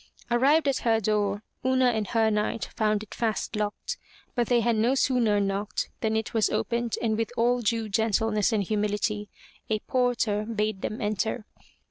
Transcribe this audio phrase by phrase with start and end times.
[0.31, 3.97] Arrived at her door, Una and her knight found it fast locked,
[4.33, 8.51] but they had no sooner knocked than it was opened and with all due gentleness
[8.51, 9.29] and humility
[9.69, 11.45] a porter bade them enter.